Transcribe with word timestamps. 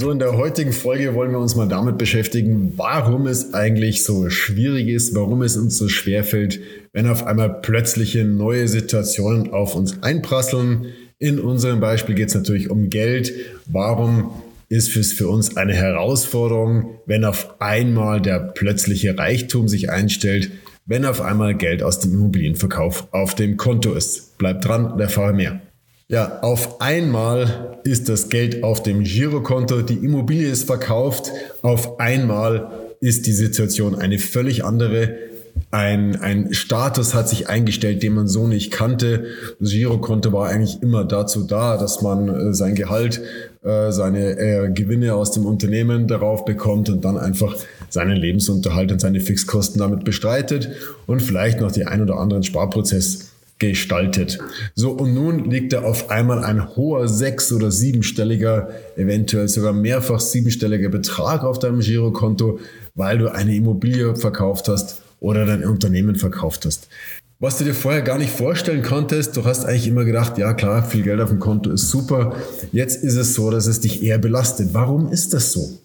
So, 0.00 0.10
in 0.10 0.18
der 0.18 0.38
heutigen 0.38 0.72
Folge 0.72 1.14
wollen 1.14 1.30
wir 1.30 1.38
uns 1.38 1.56
mal 1.56 1.68
damit 1.68 1.98
beschäftigen, 1.98 2.72
warum 2.76 3.26
es 3.26 3.52
eigentlich 3.52 4.02
so 4.02 4.30
schwierig 4.30 4.88
ist, 4.88 5.14
warum 5.14 5.42
es 5.42 5.58
uns 5.58 5.76
so 5.76 5.90
schwer 5.90 6.24
fällt, 6.24 6.58
wenn 6.94 7.06
auf 7.06 7.26
einmal 7.26 7.60
plötzliche 7.60 8.24
neue 8.24 8.66
Situationen 8.66 9.52
auf 9.52 9.74
uns 9.74 10.02
einprasseln. 10.02 10.86
In 11.18 11.38
unserem 11.38 11.80
Beispiel 11.80 12.14
geht 12.14 12.28
es 12.28 12.34
natürlich 12.34 12.70
um 12.70 12.88
Geld. 12.88 13.30
Warum 13.66 14.30
ist 14.70 14.96
es 14.96 15.12
für 15.12 15.28
uns 15.28 15.58
eine 15.58 15.74
Herausforderung, 15.74 16.94
wenn 17.04 17.26
auf 17.26 17.60
einmal 17.60 18.22
der 18.22 18.38
plötzliche 18.38 19.18
Reichtum 19.18 19.68
sich 19.68 19.90
einstellt, 19.90 20.50
wenn 20.86 21.04
auf 21.04 21.20
einmal 21.20 21.54
Geld 21.54 21.82
aus 21.82 22.00
dem 22.00 22.14
Immobilienverkauf 22.14 23.08
auf 23.12 23.34
dem 23.34 23.58
Konto 23.58 23.92
ist? 23.92 24.38
Bleibt 24.38 24.64
dran 24.64 24.92
und 24.92 24.98
erfahre 24.98 25.34
mehr. 25.34 25.60
Ja, 26.10 26.40
auf 26.40 26.80
einmal 26.80 27.78
ist 27.84 28.08
das 28.08 28.30
Geld 28.30 28.64
auf 28.64 28.82
dem 28.82 29.04
Girokonto, 29.04 29.80
die 29.82 29.94
Immobilie 29.94 30.50
ist 30.50 30.64
verkauft, 30.64 31.30
auf 31.62 32.00
einmal 32.00 32.68
ist 32.98 33.28
die 33.28 33.32
Situation 33.32 33.94
eine 33.94 34.18
völlig 34.18 34.64
andere. 34.64 35.14
Ein, 35.70 36.20
ein 36.20 36.52
Status 36.52 37.14
hat 37.14 37.28
sich 37.28 37.48
eingestellt, 37.48 38.02
den 38.02 38.14
man 38.14 38.26
so 38.26 38.48
nicht 38.48 38.72
kannte. 38.72 39.26
Das 39.60 39.70
Girokonto 39.70 40.32
war 40.32 40.48
eigentlich 40.48 40.82
immer 40.82 41.04
dazu 41.04 41.44
da, 41.44 41.76
dass 41.76 42.02
man 42.02 42.28
äh, 42.28 42.54
sein 42.54 42.74
Gehalt, 42.74 43.22
äh, 43.62 43.92
seine 43.92 44.36
äh, 44.36 44.72
Gewinne 44.72 45.14
aus 45.14 45.30
dem 45.30 45.46
Unternehmen 45.46 46.08
darauf 46.08 46.44
bekommt 46.44 46.90
und 46.90 47.04
dann 47.04 47.18
einfach 47.18 47.54
seinen 47.88 48.16
Lebensunterhalt 48.16 48.90
und 48.90 49.00
seine 49.00 49.20
Fixkosten 49.20 49.78
damit 49.78 50.02
bestreitet 50.02 50.70
und 51.06 51.22
vielleicht 51.22 51.60
noch 51.60 51.70
die 51.70 51.84
ein 51.84 52.02
oder 52.02 52.18
anderen 52.18 52.42
Sparprozess 52.42 53.29
gestaltet. 53.60 54.38
So, 54.74 54.90
und 54.90 55.14
nun 55.14 55.50
liegt 55.50 55.72
da 55.72 55.82
auf 55.82 56.10
einmal 56.10 56.42
ein 56.42 56.74
hoher 56.76 57.06
sechs- 57.08 57.52
oder 57.52 57.70
siebenstelliger, 57.70 58.70
eventuell 58.96 59.48
sogar 59.48 59.72
mehrfach 59.72 60.18
siebenstelliger 60.18 60.88
Betrag 60.88 61.44
auf 61.44 61.58
deinem 61.58 61.80
Girokonto, 61.80 62.58
weil 62.94 63.18
du 63.18 63.32
eine 63.32 63.54
Immobilie 63.54 64.16
verkauft 64.16 64.68
hast 64.68 65.02
oder 65.20 65.46
dein 65.46 65.64
Unternehmen 65.64 66.16
verkauft 66.16 66.64
hast. 66.66 66.88
Was 67.38 67.56
du 67.56 67.64
dir 67.64 67.74
vorher 67.74 68.02
gar 68.02 68.18
nicht 68.18 68.32
vorstellen 68.32 68.82
konntest, 68.82 69.36
du 69.36 69.44
hast 69.44 69.64
eigentlich 69.64 69.88
immer 69.88 70.04
gedacht, 70.04 70.36
ja 70.36 70.52
klar, 70.52 70.84
viel 70.84 71.02
Geld 71.02 71.20
auf 71.20 71.30
dem 71.30 71.38
Konto 71.38 71.70
ist 71.70 71.88
super. 71.88 72.36
Jetzt 72.72 73.02
ist 73.02 73.16
es 73.16 73.34
so, 73.34 73.50
dass 73.50 73.66
es 73.66 73.80
dich 73.80 74.02
eher 74.02 74.18
belastet. 74.18 74.70
Warum 74.72 75.10
ist 75.10 75.32
das 75.32 75.52
so? 75.52 75.78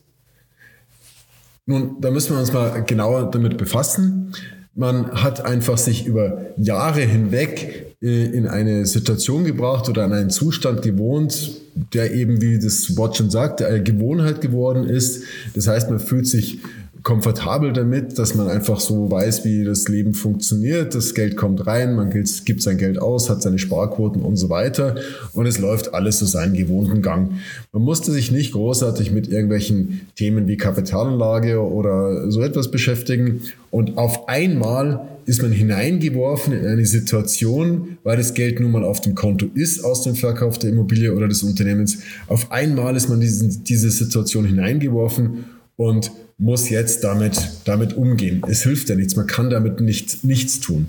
Nun, 1.65 1.95
da 2.01 2.11
müssen 2.11 2.33
wir 2.33 2.39
uns 2.39 2.51
mal 2.51 2.83
genauer 2.83 3.31
damit 3.31 3.57
befassen. 3.57 4.33
Man 4.77 5.11
hat 5.23 5.45
einfach 5.45 5.77
sich 5.77 6.05
über 6.05 6.47
Jahre 6.57 7.01
hinweg 7.01 7.95
äh, 8.01 8.25
in 8.25 8.45
eine 8.45 8.85
Situation 8.85 9.45
gebracht 9.45 9.87
oder 9.87 10.03
an 10.03 10.11
einen 10.11 10.29
Zustand 10.29 10.81
gewohnt, 10.81 11.61
der 11.93 12.13
eben, 12.13 12.41
wie 12.41 12.59
das 12.59 12.97
Wort 12.97 13.15
schon 13.15 13.29
sagt, 13.29 13.61
eine 13.61 13.81
Gewohnheit 13.81 14.41
geworden 14.41 14.87
ist. 14.87 15.23
Das 15.53 15.67
heißt, 15.67 15.89
man 15.89 15.99
fühlt 15.99 16.27
sich 16.27 16.59
komfortabel 17.05 17.71
damit, 17.71 18.17
dass 18.17 18.33
man 18.33 18.49
einfach 18.49 18.79
so 18.79 19.11
weiß, 19.11 19.45
wie 19.45 19.63
das 19.63 19.87
Leben 19.87 20.15
funktioniert. 20.15 20.95
Das 20.95 21.13
Geld 21.13 21.37
kommt 21.37 21.67
rein, 21.67 21.95
man 21.95 22.09
gibt 22.09 22.63
sein 22.63 22.79
Geld 22.79 22.97
aus, 22.97 23.29
hat 23.29 23.43
seine 23.43 23.59
Sparquoten 23.59 24.23
und 24.23 24.37
so 24.37 24.49
weiter 24.49 24.95
und 25.33 25.45
es 25.45 25.59
läuft 25.59 25.93
alles 25.93 26.17
so 26.17 26.25
seinen 26.25 26.55
gewohnten 26.55 27.03
Gang. 27.03 27.33
Man 27.71 27.83
musste 27.83 28.11
sich 28.11 28.31
nicht 28.31 28.53
großartig 28.53 29.11
mit 29.11 29.27
irgendwelchen 29.27 30.01
Themen 30.15 30.47
wie 30.47 30.57
Kapitalanlage 30.57 31.61
oder 31.61 32.31
so 32.31 32.41
etwas 32.41 32.71
beschäftigen 32.71 33.41
und 33.69 33.99
auf 33.99 34.27
einmal 34.27 35.07
ist 35.27 35.43
man 35.43 35.51
hineingeworfen 35.51 36.53
in 36.53 36.65
eine 36.65 36.87
Situation, 36.87 37.99
weil 38.03 38.17
das 38.17 38.33
Geld 38.33 38.59
nun 38.59 38.71
mal 38.71 38.83
auf 38.83 38.99
dem 39.01 39.13
Konto 39.13 39.45
ist 39.53 39.85
aus 39.85 40.01
dem 40.01 40.15
Verkauf 40.15 40.57
der 40.57 40.71
Immobilie 40.71 41.13
oder 41.13 41.27
des 41.27 41.43
Unternehmens. 41.43 41.99
Auf 42.25 42.51
einmal 42.51 42.95
ist 42.95 43.09
man 43.09 43.21
in 43.21 43.63
diese 43.63 43.91
Situation 43.91 44.45
hineingeworfen 44.45 45.45
und 45.77 46.09
muss 46.37 46.69
jetzt 46.69 47.03
damit, 47.05 47.39
damit 47.63 47.93
umgehen. 47.93 48.41
Es 48.49 48.63
hilft 48.63 48.89
ja 48.89 48.95
nichts, 48.95 49.15
man 49.15 49.25
kann 49.25 49.49
damit 49.49 49.79
nicht, 49.79 50.25
nichts 50.25 50.59
tun. 50.59 50.87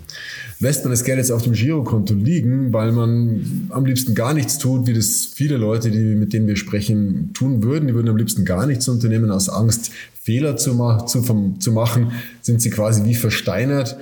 Lässt 0.58 0.84
man 0.84 0.90
das 0.90 1.04
Geld 1.04 1.18
jetzt 1.18 1.30
auf 1.30 1.42
dem 1.42 1.52
Girokonto 1.52 2.14
liegen, 2.14 2.72
weil 2.72 2.90
man 2.90 3.68
am 3.70 3.84
liebsten 3.84 4.14
gar 4.14 4.34
nichts 4.34 4.58
tut, 4.58 4.88
wie 4.88 4.94
das 4.94 5.26
viele 5.32 5.56
Leute, 5.56 5.90
die, 5.90 6.16
mit 6.16 6.32
denen 6.32 6.48
wir 6.48 6.56
sprechen, 6.56 7.30
tun 7.32 7.62
würden, 7.62 7.86
die 7.86 7.94
würden 7.94 8.08
am 8.08 8.16
liebsten 8.16 8.44
gar 8.44 8.66
nichts 8.66 8.88
unternehmen, 8.88 9.30
aus 9.30 9.48
Angst, 9.48 9.92
Fehler 10.20 10.56
zu, 10.56 10.74
mach, 10.74 11.06
zu, 11.06 11.22
vom, 11.22 11.60
zu 11.60 11.70
machen, 11.70 12.10
sind 12.42 12.60
sie 12.60 12.70
quasi 12.70 13.04
wie 13.04 13.14
versteinert 13.14 13.96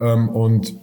ähm, 0.00 0.28
und 0.28 0.74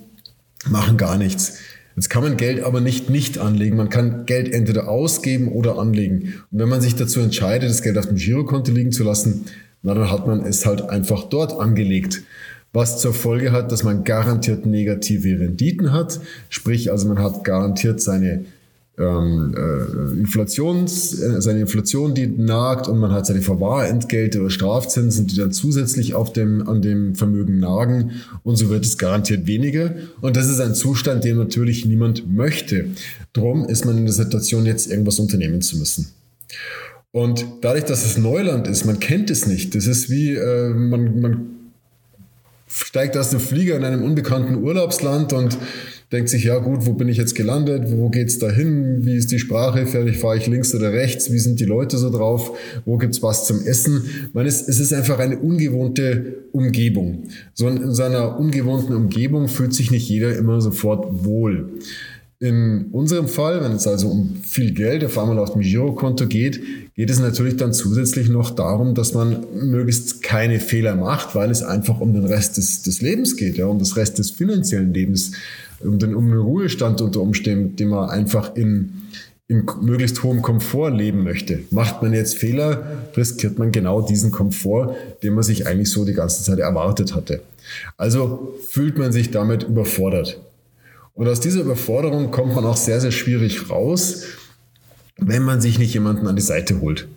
machen 0.69 0.97
gar 0.97 1.17
nichts. 1.17 1.59
Jetzt 1.95 2.09
kann 2.09 2.23
man 2.23 2.35
Geld 2.35 2.63
aber 2.63 2.81
nicht 2.81 3.09
nicht 3.09 3.37
anlegen. 3.37 3.77
Man 3.77 3.89
kann 3.89 4.25
Geld 4.25 4.51
entweder 4.51 4.87
ausgeben 4.87 5.49
oder 5.49 5.77
anlegen. 5.77 6.33
Und 6.51 6.59
wenn 6.59 6.69
man 6.69 6.81
sich 6.81 6.95
dazu 6.95 7.19
entscheidet, 7.19 7.69
das 7.69 7.81
Geld 7.81 7.97
auf 7.97 8.07
dem 8.07 8.15
Girokonto 8.15 8.71
liegen 8.71 8.91
zu 8.91 9.03
lassen, 9.03 9.45
na, 9.83 9.93
dann 9.93 10.11
hat 10.11 10.27
man 10.27 10.45
es 10.45 10.65
halt 10.65 10.89
einfach 10.89 11.25
dort 11.25 11.59
angelegt. 11.59 12.23
Was 12.73 12.99
zur 12.99 13.13
Folge 13.13 13.51
hat, 13.51 13.71
dass 13.71 13.83
man 13.83 14.03
garantiert 14.03 14.65
negative 14.65 15.39
Renditen 15.39 15.91
hat. 15.91 16.21
Sprich, 16.49 16.91
also 16.91 17.07
man 17.09 17.19
hat 17.19 17.43
garantiert 17.43 17.99
seine 17.99 18.45
ähm, 18.97 19.55
äh, 19.57 20.19
Inflations, 20.19 21.19
äh, 21.19 21.41
seine 21.41 21.61
Inflation, 21.61 22.13
die 22.13 22.27
nagt 22.27 22.87
und 22.87 22.99
man 22.99 23.11
hat 23.11 23.25
seine 23.25 23.41
Verwahrentgelte 23.41 24.39
oder 24.39 24.49
Strafzinsen, 24.49 25.27
die 25.27 25.35
dann 25.35 25.51
zusätzlich 25.51 26.13
auf 26.13 26.33
dem, 26.33 26.67
an 26.67 26.81
dem 26.81 27.15
Vermögen 27.15 27.59
nagen 27.59 28.11
und 28.43 28.57
so 28.57 28.69
wird 28.69 28.85
es 28.85 28.97
garantiert 28.97 29.47
weniger. 29.47 29.95
Und 30.21 30.37
das 30.37 30.49
ist 30.49 30.59
ein 30.59 30.75
Zustand, 30.75 31.23
den 31.23 31.37
natürlich 31.37 31.85
niemand 31.85 32.31
möchte. 32.33 32.85
Drum 33.33 33.65
ist 33.67 33.85
man 33.85 33.97
in 33.97 34.05
der 34.05 34.13
Situation, 34.13 34.65
jetzt 34.65 34.91
irgendwas 34.91 35.19
unternehmen 35.19 35.61
zu 35.61 35.77
müssen. 35.77 36.07
Und 37.11 37.45
dadurch, 37.61 37.85
dass 37.85 38.05
es 38.05 38.17
Neuland 38.17 38.67
ist, 38.67 38.85
man 38.85 38.99
kennt 38.99 39.29
es 39.29 39.45
nicht. 39.45 39.75
Das 39.75 39.85
ist 39.85 40.09
wie, 40.09 40.35
äh, 40.35 40.69
man, 40.69 41.19
man 41.19 41.47
steigt 42.67 43.17
aus 43.17 43.31
dem 43.31 43.41
Flieger 43.41 43.75
in 43.75 43.83
einem 43.83 44.03
unbekannten 44.03 44.63
Urlaubsland 44.63 45.33
und 45.33 45.57
denkt 46.11 46.29
sich, 46.29 46.45
ja 46.45 46.57
gut, 46.59 46.85
wo 46.85 46.93
bin 46.93 47.09
ich 47.09 47.17
jetzt 47.17 47.35
gelandet? 47.35 47.85
Wo 47.87 48.09
geht's 48.09 48.39
da 48.39 48.49
hin? 48.49 49.05
Wie 49.05 49.15
ist 49.15 49.31
die 49.31 49.39
Sprache? 49.39 49.85
Fertig, 49.85 50.17
fahre 50.17 50.37
ich 50.37 50.47
links 50.47 50.73
oder 50.73 50.93
rechts? 50.93 51.31
Wie 51.31 51.39
sind 51.39 51.59
die 51.59 51.65
Leute 51.65 51.97
so 51.97 52.09
drauf? 52.09 52.57
Wo 52.85 52.97
gibt's 52.97 53.21
was 53.21 53.45
zum 53.45 53.65
Essen? 53.65 54.03
Man 54.33 54.45
ist, 54.45 54.67
es 54.67 54.79
ist 54.79 54.93
einfach 54.93 55.19
eine 55.19 55.37
ungewohnte 55.37 56.45
Umgebung. 56.53 57.23
So 57.53 57.67
in 57.67 57.93
seiner 57.93 58.39
ungewohnten 58.39 58.95
Umgebung 58.95 59.49
fühlt 59.49 59.73
sich 59.73 59.91
nicht 59.91 60.07
jeder 60.07 60.35
immer 60.37 60.61
sofort 60.61 61.25
wohl. 61.25 61.71
In 62.41 62.87
unserem 62.91 63.27
Fall, 63.27 63.63
wenn 63.63 63.73
es 63.73 63.85
also 63.85 64.07
um 64.07 64.37
viel 64.41 64.73
Geld 64.73 65.05
auf 65.05 65.15
einmal 65.19 65.37
auf 65.37 65.53
dem 65.53 65.61
Girokonto 65.61 66.25
geht, 66.25 66.59
geht 66.95 67.11
es 67.11 67.19
natürlich 67.19 67.55
dann 67.55 67.71
zusätzlich 67.71 68.29
noch 68.29 68.49
darum, 68.49 68.95
dass 68.95 69.13
man 69.13 69.45
möglichst 69.53 70.23
keine 70.23 70.59
Fehler 70.59 70.95
macht, 70.95 71.35
weil 71.35 71.51
es 71.51 71.61
einfach 71.61 71.99
um 72.01 72.15
den 72.15 72.25
Rest 72.25 72.57
des, 72.57 72.81
des 72.81 72.99
Lebens 73.03 73.35
geht, 73.35 73.57
ja, 73.57 73.67
um 73.67 73.77
das 73.77 73.95
Rest 73.95 74.17
des 74.17 74.31
finanziellen 74.31 74.91
Lebens, 74.91 75.33
um 75.81 75.99
den, 75.99 76.15
um 76.15 76.31
den 76.31 76.39
Ruhestand 76.39 76.99
unter 77.01 77.21
Umständen, 77.21 77.75
den 77.75 77.89
man 77.89 78.09
einfach 78.09 78.55
in, 78.55 78.93
in 79.47 79.63
möglichst 79.83 80.23
hohem 80.23 80.41
Komfort 80.41 80.89
leben 80.89 81.23
möchte. 81.23 81.59
Macht 81.69 82.01
man 82.01 82.11
jetzt 82.11 82.39
Fehler, 82.39 83.03
riskiert 83.15 83.59
man 83.59 83.71
genau 83.71 84.01
diesen 84.01 84.31
Komfort, 84.31 84.95
den 85.21 85.35
man 85.35 85.43
sich 85.43 85.67
eigentlich 85.67 85.91
so 85.91 86.05
die 86.05 86.13
ganze 86.13 86.41
Zeit 86.43 86.57
erwartet 86.57 87.13
hatte. 87.13 87.41
Also 87.97 88.57
fühlt 88.67 88.97
man 88.97 89.11
sich 89.11 89.29
damit 89.29 89.61
überfordert. 89.61 90.39
Und 91.13 91.27
aus 91.27 91.39
dieser 91.39 91.61
Überforderung 91.61 92.31
kommt 92.31 92.55
man 92.55 92.65
auch 92.65 92.77
sehr, 92.77 93.01
sehr 93.01 93.11
schwierig 93.11 93.69
raus, 93.69 94.23
wenn 95.17 95.43
man 95.43 95.61
sich 95.61 95.77
nicht 95.77 95.93
jemanden 95.93 96.27
an 96.27 96.35
die 96.35 96.41
Seite 96.41 96.81
holt. 96.81 97.07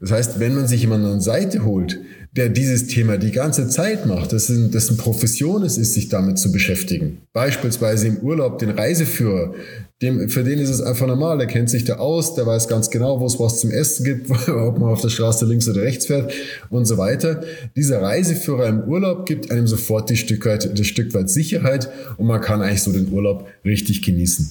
Das 0.00 0.12
heißt, 0.12 0.40
wenn 0.40 0.54
man 0.54 0.68
sich 0.68 0.82
jemanden 0.82 1.06
an 1.06 1.18
die 1.18 1.24
Seite 1.24 1.64
holt, 1.64 1.98
der 2.32 2.48
dieses 2.48 2.86
Thema 2.86 3.16
die 3.16 3.32
ganze 3.32 3.68
Zeit 3.68 4.06
macht, 4.06 4.32
dessen, 4.32 4.70
dessen 4.70 4.96
Profession 4.96 5.62
es 5.62 5.78
ist, 5.78 5.94
sich 5.94 6.08
damit 6.08 6.38
zu 6.38 6.52
beschäftigen. 6.52 7.22
Beispielsweise 7.32 8.08
im 8.08 8.18
Urlaub 8.18 8.58
den 8.58 8.70
Reiseführer, 8.70 9.54
dem, 10.00 10.28
für 10.28 10.44
den 10.44 10.60
ist 10.60 10.68
es 10.68 10.80
einfach 10.80 11.08
normal, 11.08 11.38
der 11.38 11.48
kennt 11.48 11.70
sich 11.70 11.84
da 11.84 11.96
aus, 11.96 12.36
der 12.36 12.46
weiß 12.46 12.68
ganz 12.68 12.88
genau, 12.88 13.18
wo 13.18 13.26
es 13.26 13.40
was 13.40 13.60
zum 13.60 13.72
Essen 13.72 14.04
gibt, 14.04 14.30
ob 14.48 14.78
man 14.78 14.90
auf 14.90 15.00
der 15.00 15.08
Straße 15.08 15.44
links 15.44 15.68
oder 15.68 15.82
rechts 15.82 16.06
fährt 16.06 16.32
und 16.70 16.84
so 16.84 16.98
weiter. 16.98 17.42
Dieser 17.74 18.00
Reiseführer 18.00 18.66
im 18.66 18.84
Urlaub 18.84 19.26
gibt 19.26 19.50
einem 19.50 19.66
sofort 19.66 20.08
die 20.10 20.16
Stück 20.16 20.46
weit, 20.46 20.78
das 20.78 20.86
Stück 20.86 21.14
weit 21.14 21.28
Sicherheit 21.30 21.90
und 22.16 22.26
man 22.26 22.40
kann 22.40 22.62
eigentlich 22.62 22.82
so 22.82 22.92
den 22.92 23.12
Urlaub 23.12 23.48
richtig 23.64 24.02
genießen. 24.02 24.50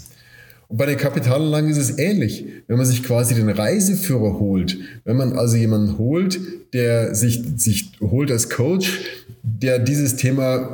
Und 0.69 0.77
bei 0.77 0.85
den 0.85 0.97
Kapitalanlagen 0.97 1.69
ist 1.69 1.77
es 1.77 1.97
ähnlich. 1.97 2.45
Wenn 2.67 2.77
man 2.77 2.85
sich 2.85 3.03
quasi 3.03 3.35
den 3.35 3.49
Reiseführer 3.49 4.39
holt, 4.39 4.77
wenn 5.05 5.15
man 5.15 5.33
also 5.33 5.55
jemanden 5.55 5.97
holt, 5.97 6.39
der 6.73 7.15
sich, 7.15 7.41
sich 7.55 7.91
holt 8.01 8.31
als 8.31 8.49
Coach, 8.49 8.99
der 9.43 9.79
dieses 9.79 10.17
Thema 10.17 10.55
äh, 10.57 10.65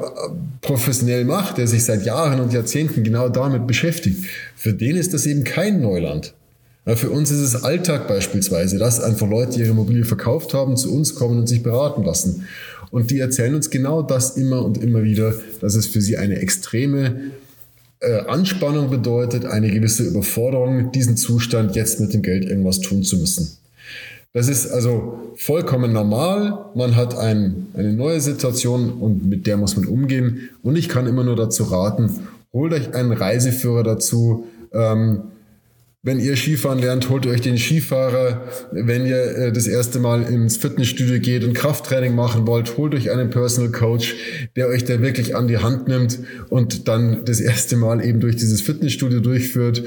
professionell 0.61 1.25
macht, 1.25 1.59
der 1.59 1.67
sich 1.67 1.83
seit 1.83 2.05
Jahren 2.05 2.39
und 2.39 2.53
Jahrzehnten 2.53 3.03
genau 3.03 3.29
damit 3.29 3.67
beschäftigt, 3.67 4.25
für 4.55 4.73
den 4.73 4.95
ist 4.95 5.13
das 5.13 5.27
eben 5.27 5.43
kein 5.43 5.81
Neuland. 5.81 6.33
Für 6.85 7.11
uns 7.11 7.31
ist 7.31 7.39
es 7.39 7.63
Alltag 7.63 8.09
beispielsweise, 8.09 8.77
dass 8.77 8.99
einfach 8.99 9.29
Leute 9.29 9.57
ihre 9.57 9.69
Immobilie 9.69 10.03
verkauft 10.03 10.53
haben, 10.53 10.75
zu 10.75 10.93
uns 10.93 11.15
kommen 11.15 11.39
und 11.39 11.47
sich 11.47 11.63
beraten 11.63 12.03
lassen. 12.03 12.45
Und 12.91 13.09
die 13.09 13.19
erzählen 13.19 13.55
uns 13.55 13.69
genau 13.69 14.01
das 14.01 14.35
immer 14.35 14.65
und 14.65 14.83
immer 14.83 15.01
wieder, 15.03 15.33
dass 15.61 15.75
es 15.75 15.87
für 15.87 16.01
sie 16.01 16.17
eine 16.17 16.39
extreme 16.39 17.31
äh, 18.03 18.25
Anspannung 18.27 18.89
bedeutet, 18.89 19.45
eine 19.45 19.71
gewisse 19.71 20.03
Überforderung, 20.03 20.91
diesen 20.91 21.17
Zustand 21.17 21.75
jetzt 21.75 21.99
mit 21.99 22.13
dem 22.13 22.21
Geld 22.21 22.45
irgendwas 22.45 22.81
tun 22.81 23.03
zu 23.03 23.17
müssen. 23.17 23.57
Das 24.33 24.47
ist 24.47 24.71
also 24.71 25.19
vollkommen 25.35 25.93
normal. 25.93 26.65
Man 26.75 26.95
hat 26.95 27.15
ein, 27.17 27.67
eine 27.75 27.93
neue 27.93 28.19
Situation 28.19 28.91
und 28.91 29.25
mit 29.25 29.45
der 29.45 29.57
muss 29.57 29.75
man 29.75 29.85
umgehen. 29.85 30.49
Und 30.63 30.75
ich 30.75 30.89
kann 30.89 31.07
immer 31.07 31.23
nur 31.23 31.35
dazu 31.35 31.63
raten, 31.63 32.09
holt 32.51 32.73
euch 32.73 32.93
einen 32.95 33.11
Reiseführer 33.11 33.83
dazu. 33.83 34.47
Ähm, 34.73 35.21
wenn 36.05 36.19
ihr 36.19 36.35
Skifahren 36.35 36.79
lernt, 36.79 37.09
holt 37.09 37.25
euch 37.25 37.39
den 37.39 37.57
Skifahrer. 37.57 38.43
Wenn 38.71 39.05
ihr 39.05 39.37
äh, 39.37 39.51
das 39.53 39.67
erste 39.67 39.99
Mal 39.99 40.23
ins 40.23 40.57
Fitnessstudio 40.57 41.19
geht 41.21 41.45
und 41.45 41.53
Krafttraining 41.53 42.13
machen 42.13 42.45
wollt, 42.45 42.77
holt 42.77 42.93
euch 42.93 43.09
einen 43.09 43.29
Personal 43.29 43.71
Coach, 43.71 44.15
der 44.57 44.67
euch 44.67 44.83
da 44.83 45.01
wirklich 45.01 45.33
an 45.33 45.47
die 45.47 45.59
Hand 45.59 45.87
nimmt 45.87 46.19
und 46.49 46.89
dann 46.89 47.23
das 47.23 47.39
erste 47.39 47.77
Mal 47.77 48.03
eben 48.05 48.19
durch 48.19 48.35
dieses 48.35 48.61
Fitnessstudio 48.61 49.21
durchführt. 49.21 49.83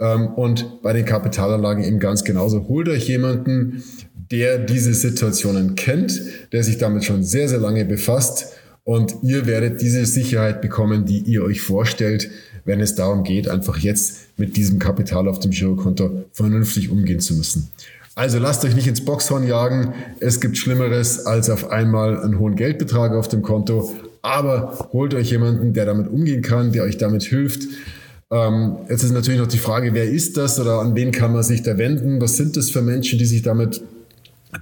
Ähm, 0.00 0.28
und 0.28 0.80
bei 0.82 0.94
den 0.94 1.04
Kapitalanlagen 1.04 1.84
eben 1.84 1.98
ganz 1.98 2.24
genauso. 2.24 2.66
Holt 2.66 2.88
euch 2.88 3.06
jemanden, 3.06 3.82
der 4.14 4.58
diese 4.58 4.94
Situationen 4.94 5.74
kennt, 5.74 6.18
der 6.52 6.64
sich 6.64 6.78
damit 6.78 7.04
schon 7.04 7.24
sehr, 7.24 7.46
sehr 7.46 7.58
lange 7.58 7.84
befasst 7.84 8.54
und 8.88 9.16
ihr 9.22 9.44
werdet 9.44 9.82
diese 9.82 10.06
Sicherheit 10.06 10.62
bekommen, 10.62 11.04
die 11.04 11.18
ihr 11.18 11.44
euch 11.44 11.60
vorstellt, 11.60 12.30
wenn 12.68 12.80
es 12.80 12.94
darum 12.94 13.24
geht, 13.24 13.48
einfach 13.48 13.78
jetzt 13.78 14.18
mit 14.36 14.58
diesem 14.58 14.78
Kapital 14.78 15.26
auf 15.26 15.40
dem 15.40 15.52
Girokonto 15.52 16.24
vernünftig 16.32 16.90
umgehen 16.90 17.18
zu 17.18 17.34
müssen. 17.34 17.70
Also 18.14 18.38
lasst 18.38 18.62
euch 18.64 18.74
nicht 18.74 18.86
ins 18.86 19.02
Boxhorn 19.04 19.46
jagen. 19.46 19.94
Es 20.20 20.38
gibt 20.40 20.58
Schlimmeres 20.58 21.24
als 21.24 21.48
auf 21.48 21.70
einmal 21.70 22.20
einen 22.20 22.38
hohen 22.38 22.56
Geldbetrag 22.56 23.12
auf 23.12 23.26
dem 23.28 23.40
Konto. 23.40 23.94
Aber 24.20 24.88
holt 24.92 25.14
euch 25.14 25.30
jemanden, 25.30 25.72
der 25.72 25.86
damit 25.86 26.08
umgehen 26.08 26.42
kann, 26.42 26.72
der 26.72 26.82
euch 26.82 26.98
damit 26.98 27.22
hilft. 27.22 27.62
Ähm, 28.30 28.76
jetzt 28.90 29.02
ist 29.02 29.12
natürlich 29.12 29.40
noch 29.40 29.46
die 29.46 29.56
Frage, 29.56 29.94
wer 29.94 30.04
ist 30.04 30.36
das 30.36 30.60
oder 30.60 30.80
an 30.80 30.94
wen 30.94 31.10
kann 31.10 31.32
man 31.32 31.42
sich 31.42 31.62
da 31.62 31.78
wenden? 31.78 32.20
Was 32.20 32.36
sind 32.36 32.56
das 32.58 32.68
für 32.68 32.82
Menschen, 32.82 33.18
die 33.18 33.24
sich 33.24 33.40
damit 33.40 33.80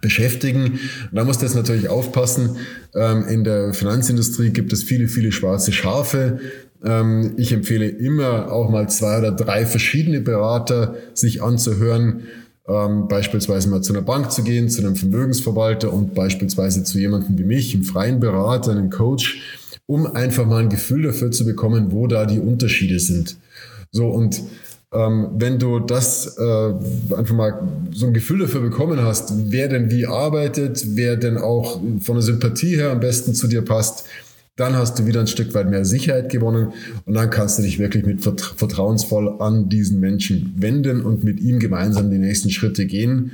beschäftigen. 0.00 0.80
da 1.12 1.24
du 1.42 1.46
jetzt 1.46 1.54
natürlich 1.54 1.88
aufpassen. 1.88 2.56
Ähm, 2.94 3.24
in 3.28 3.44
der 3.44 3.72
Finanzindustrie 3.72 4.50
gibt 4.50 4.72
es 4.72 4.82
viele, 4.82 5.08
viele 5.08 5.32
schwarze 5.32 5.72
Schafe. 5.72 6.40
Ähm, 6.84 7.34
ich 7.36 7.52
empfehle 7.52 7.86
immer 7.86 8.52
auch 8.52 8.70
mal 8.70 8.88
zwei 8.88 9.18
oder 9.18 9.32
drei 9.32 9.66
verschiedene 9.66 10.20
Berater 10.20 10.94
sich 11.14 11.42
anzuhören. 11.42 12.22
Ähm, 12.68 13.06
beispielsweise 13.08 13.68
mal 13.68 13.82
zu 13.82 13.92
einer 13.92 14.02
Bank 14.02 14.32
zu 14.32 14.42
gehen, 14.42 14.68
zu 14.68 14.82
einem 14.82 14.96
Vermögensverwalter 14.96 15.92
und 15.92 16.14
beispielsweise 16.14 16.82
zu 16.82 16.98
jemandem 16.98 17.38
wie 17.38 17.44
mich, 17.44 17.74
einem 17.74 17.84
freien 17.84 18.18
Berater, 18.18 18.72
einem 18.72 18.90
Coach, 18.90 19.40
um 19.86 20.06
einfach 20.06 20.46
mal 20.46 20.62
ein 20.62 20.68
Gefühl 20.68 21.04
dafür 21.04 21.30
zu 21.30 21.44
bekommen, 21.44 21.92
wo 21.92 22.08
da 22.08 22.26
die 22.26 22.40
Unterschiede 22.40 22.98
sind. 22.98 23.36
So 23.92 24.08
und 24.08 24.42
ähm, 24.92 25.28
wenn 25.34 25.58
du 25.58 25.80
das 25.80 26.38
äh, 26.38 27.14
einfach 27.14 27.34
mal 27.34 27.68
so 27.92 28.06
ein 28.06 28.14
Gefühl 28.14 28.40
dafür 28.40 28.60
bekommen 28.60 29.02
hast, 29.02 29.32
wer 29.50 29.68
denn 29.68 29.90
wie 29.90 30.06
arbeitet, 30.06 30.84
wer 30.96 31.16
denn 31.16 31.38
auch 31.38 31.80
von 32.00 32.16
der 32.16 32.22
Sympathie 32.22 32.76
her 32.76 32.90
am 32.90 33.00
besten 33.00 33.34
zu 33.34 33.46
dir 33.46 33.62
passt, 33.62 34.04
dann 34.56 34.74
hast 34.74 34.98
du 34.98 35.06
wieder 35.06 35.20
ein 35.20 35.26
Stück 35.26 35.52
weit 35.54 35.68
mehr 35.68 35.84
Sicherheit 35.84 36.30
gewonnen 36.30 36.72
und 37.04 37.14
dann 37.14 37.28
kannst 37.28 37.58
du 37.58 37.62
dich 37.62 37.78
wirklich 37.78 38.06
mit 38.06 38.22
vertrauensvoll 38.22 39.40
an 39.40 39.68
diesen 39.68 40.00
Menschen 40.00 40.54
wenden 40.56 41.02
und 41.02 41.24
mit 41.24 41.40
ihm 41.40 41.58
gemeinsam 41.58 42.10
die 42.10 42.18
nächsten 42.18 42.50
Schritte 42.50 42.86
gehen. 42.86 43.32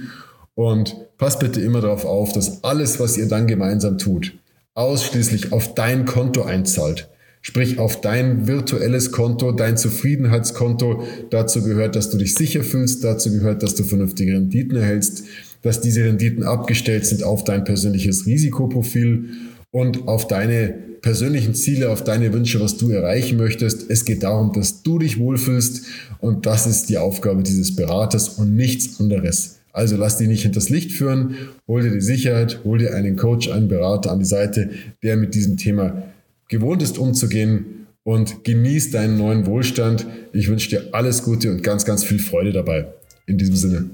Und 0.55 0.97
pass 1.19 1.39
bitte 1.39 1.61
immer 1.61 1.81
darauf 1.81 2.05
auf, 2.05 2.33
dass 2.33 2.65
alles, 2.65 2.99
was 2.99 3.17
ihr 3.17 3.29
dann 3.29 3.47
gemeinsam 3.47 3.99
tut, 3.99 4.35
ausschließlich 4.75 5.53
auf 5.53 5.75
dein 5.75 6.07
Konto 6.07 6.43
einzahlt. 6.43 7.09
Sprich 7.41 7.79
auf 7.79 8.01
dein 8.01 8.47
virtuelles 8.47 9.11
Konto, 9.11 9.51
dein 9.51 9.77
Zufriedenheitskonto. 9.77 11.05
Dazu 11.31 11.63
gehört, 11.63 11.97
dass 11.97 12.11
du 12.11 12.19
dich 12.19 12.35
sicher 12.35 12.63
fühlst, 12.63 13.03
dazu 13.03 13.33
gehört, 13.33 13.63
dass 13.63 13.75
du 13.75 13.83
vernünftige 13.83 14.35
Renditen 14.35 14.77
erhältst, 14.77 15.25
dass 15.63 15.81
diese 15.81 16.05
Renditen 16.05 16.45
abgestellt 16.45 17.07
sind 17.07 17.25
auf 17.25 17.43
dein 17.45 17.65
persönliches 17.65 18.27
Risikoprofil 18.27 19.31
und 19.73 20.07
auf 20.07 20.29
deine 20.29 20.92
persönlichen 21.03 21.55
Ziele, 21.55 21.91
auf 21.91 22.05
deine 22.05 22.33
Wünsche, 22.33 22.61
was 22.61 22.79
du 22.79 22.91
erreichen 22.91 23.37
möchtest. 23.37 23.91
Es 23.91 24.05
geht 24.05 24.23
darum, 24.23 24.53
dass 24.53 24.83
du 24.83 24.99
dich 24.99 25.19
wohlfühlst 25.19 25.85
und 26.21 26.47
das 26.47 26.67
ist 26.67 26.89
die 26.89 26.99
Aufgabe 26.99 27.43
dieses 27.43 27.77
Beraters 27.77 28.31
und 28.31 28.55
nichts 28.55 29.01
anderes. 29.01 29.59
Also 29.73 29.97
lass 29.97 30.19
dich 30.19 30.29
nicht 30.29 30.43
hinters 30.43 30.69
Licht 30.69 30.93
führen, 30.93 31.35
hol 31.67 31.83
dir 31.83 31.91
die 31.91 32.01
Sicherheit, 32.01 32.61
hol 32.65 32.79
dir 32.79 32.95
einen 32.95 33.17
Coach, 33.17 33.51
einen 33.51 33.69
Berater 33.69 34.13
an 34.13 34.21
die 34.21 34.25
Seite, 34.25 34.71
der 35.03 35.17
mit 35.17 35.35
diesem 35.35 35.57
Thema 35.57 36.03
gewohnt 36.49 36.83
ist 36.83 36.99
umzugehen 36.99 37.87
und 38.05 38.45
genieß 38.45 38.91
deinen 38.91 39.17
neuen 39.17 39.47
Wohlstand. 39.47 40.07
Ich 40.33 40.49
wünsche 40.49 40.71
dir 40.71 40.89
alles 40.93 41.23
Gute 41.23 41.51
und 41.51 41.63
ganz, 41.63 41.85
ganz 41.85 42.05
viel 42.05 42.19
Freude 42.19 42.53
dabei. 42.53 42.87
In 43.27 43.39
diesem 43.39 43.57
Sinne. 43.57 43.91